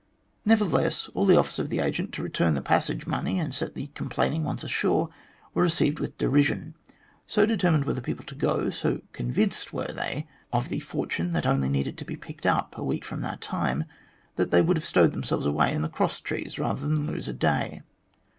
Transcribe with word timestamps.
Nevertheless, 0.45 1.09
all 1.13 1.27
the 1.27 1.37
offers 1.37 1.59
of 1.59 1.69
the 1.69 1.77
agent 1.79 2.11
to 2.13 2.23
return 2.23 2.55
the 2.55 2.61
passage 2.63 3.05
money 3.05 3.37
and 3.37 3.53
set 3.53 3.75
the 3.75 3.91
complaining 3.93 4.43
ones 4.43 4.63
ashore 4.63 5.09
were 5.53 5.61
received 5.61 5.99
with 5.99 6.17
derision. 6.17 6.73
So 7.27 7.45
determined 7.45 7.85
were 7.85 7.93
the 7.93 8.01
people 8.01 8.25
to 8.25 8.33
go, 8.33 8.71
so 8.71 9.01
convinced 9.13 9.73
were 9.73 9.93
they 9.93 10.25
of 10.51 10.69
the 10.69 10.79
fortune 10.79 11.33
that 11.33 11.45
only 11.45 11.69
needed 11.69 11.99
to 11.99 12.05
be 12.05 12.15
picked 12.15 12.47
up 12.47 12.75
a 12.79 12.83
week 12.83 13.05
from 13.05 13.21
that 13.21 13.41
time, 13.41 13.83
that 14.37 14.49
they 14.49 14.63
would 14.63 14.77
have 14.77 14.85
stowed 14.85 15.11
themselves 15.13 15.45
away 15.45 15.71
in 15.71 15.83
the 15.83 15.87
cross 15.87 16.19
trees 16.19 16.57
rather 16.57 16.81
than 16.81 17.05
lose 17.05 17.27
a 17.27 17.33
day. 17.33 17.83